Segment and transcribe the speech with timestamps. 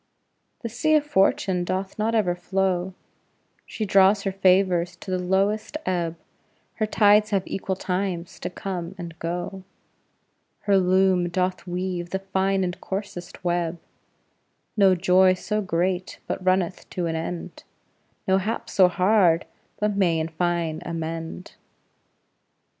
[0.63, 2.95] The sea of Fortune doth not ever flow;
[3.67, 6.15] She draws her favors to the lowest ebb;
[6.77, 9.61] Her tides have equal times to come and go;
[10.61, 13.77] Her loom doth weave the fine and coarsest web;
[14.75, 17.63] No joy so great but runneth to an end,
[18.27, 19.45] No hap so hard
[19.79, 21.53] but may in fine amend.